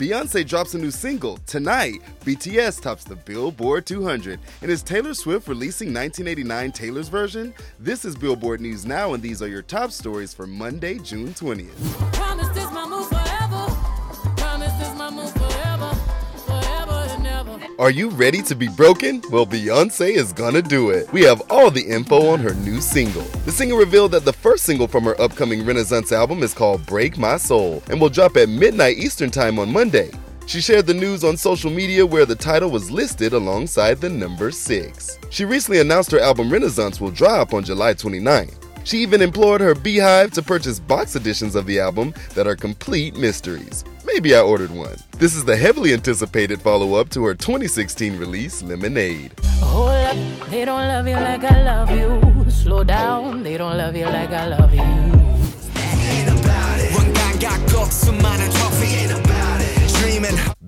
[0.00, 1.36] Beyonce drops a new single.
[1.46, 4.40] Tonight, BTS tops the Billboard 200.
[4.62, 7.52] And is Taylor Swift releasing 1989 Taylor's version?
[7.78, 12.19] This is Billboard News Now, and these are your top stories for Monday, June 20th.
[17.80, 19.22] Are you ready to be broken?
[19.30, 21.10] Well, Beyonce is gonna do it.
[21.14, 23.22] We have all the info on her new single.
[23.46, 27.16] The singer revealed that the first single from her upcoming Renaissance album is called Break
[27.16, 30.10] My Soul and will drop at midnight Eastern Time on Monday.
[30.44, 34.50] She shared the news on social media where the title was listed alongside the number
[34.50, 35.18] 6.
[35.30, 38.50] She recently announced her album Renaissance will drop on July 29.
[38.84, 43.16] She even implored her BeyHive to purchase box editions of the album that are complete
[43.16, 43.84] mysteries.
[44.12, 44.96] Maybe I ordered one.
[45.18, 49.32] This is the heavily anticipated follow up to her 2016 release, Lemonade.
[49.62, 50.16] Hold up,
[50.48, 52.50] they don't love you like I love you.
[52.50, 55.10] Slow down, they don't love you like I love you.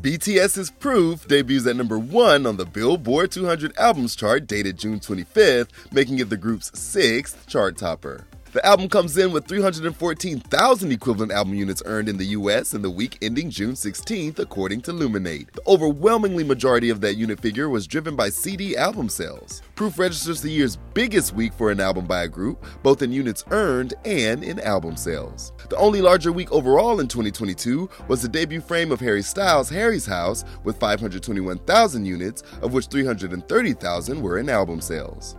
[0.00, 5.68] BTS's Proof debuts at number one on the Billboard 200 Albums chart dated June 25th,
[5.92, 8.24] making it the group's sixth chart topper.
[8.50, 12.88] The album comes in with 314,000 equivalent album units earned in the US in the
[12.90, 15.52] week ending June 16th, according to Luminate.
[15.52, 19.60] The overwhelmingly majority of that unit figure was driven by CD album sales.
[19.74, 23.44] Proof registers the year's biggest week for an album by a group, both in units
[23.50, 25.52] earned and in album sales.
[25.68, 30.06] The only larger week overall in 2022 was the debut frame of Harry Styles' Harry's
[30.06, 35.36] House with 521,000 units, of which 330,000 were in album sales.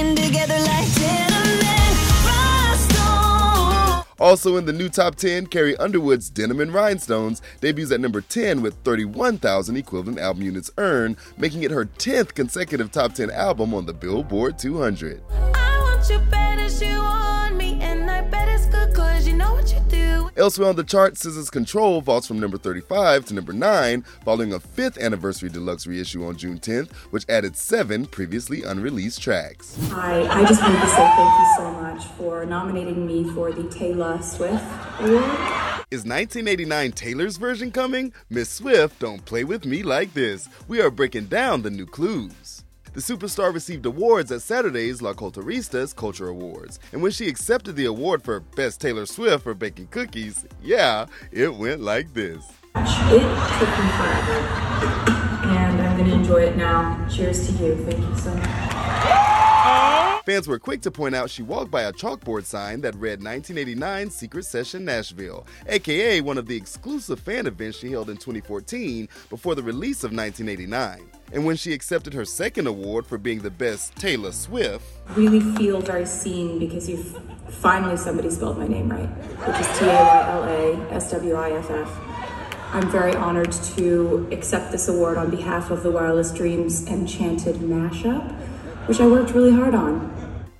[0.00, 1.60] Our lips get to kissing, we're fitting together like gentlemen.
[2.24, 4.04] Rhinestone.
[4.18, 8.62] Also in the new top 10, Carrie Underwood's Denim and Rhinestones debuts at number 10
[8.62, 13.86] with 31,000 equivalent album units earned, making it her 10th consecutive top 10 album on
[13.86, 15.20] the Billboard 200.
[20.40, 24.58] Elsewhere on the chart, SZA's Control vaults from number 35 to number 9, following a
[24.58, 29.76] fifth anniversary deluxe reissue on June 10th, which added seven previously unreleased tracks.
[29.90, 33.68] Hi, I just wanted to say thank you so much for nominating me for the
[33.68, 34.64] Taylor Swift
[35.00, 35.24] Award.
[35.90, 38.10] Is 1989 Taylor's version coming?
[38.30, 40.48] Miss Swift, don't play with me like this.
[40.68, 42.64] We are breaking down the new clues.
[42.92, 47.84] The superstar received awards at Saturday's Las Culturistas Culture Awards, and when she accepted the
[47.84, 52.44] award for Best Taylor Swift for baking cookies, yeah, it went like this.
[52.74, 54.38] It took me forever,
[55.46, 57.06] and I'm to enjoy it now.
[57.08, 57.76] Cheers to you.
[57.84, 58.79] Thank you so much.
[60.26, 64.10] Fans were quick to point out she walked by a chalkboard sign that read 1989
[64.10, 69.54] Secret Session Nashville, aka one of the exclusive fan events she held in 2014 before
[69.54, 71.08] the release of 1989.
[71.32, 75.80] And when she accepted her second award for being the best Taylor Swift, Really feel
[75.80, 80.28] very seen because you've finally somebody spelled my name right, which is T A Y
[80.28, 82.00] L A S W I F F.
[82.72, 88.32] I'm very honored to accept this award on behalf of the Wildest Dreams Enchanted mashup,
[88.86, 90.10] which I worked really hard on.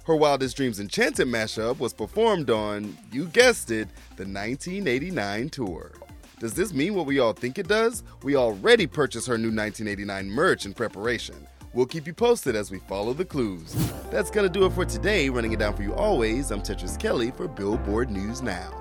[0.06, 5.92] her Wildest Dreams Enchanted mashup was performed on, you guessed it, the 1989 tour.
[6.40, 8.02] Does this mean what we all think it does?
[8.22, 11.46] We already purchased her new 1989 merch in preparation.
[11.74, 13.74] We'll keep you posted as we follow the clues.
[14.10, 15.28] That's gonna do it for today.
[15.28, 18.72] Running it down for you always, I'm Tetris Kelly for Billboard News Now.